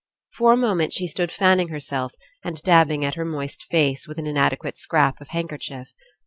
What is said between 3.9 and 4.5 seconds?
with an In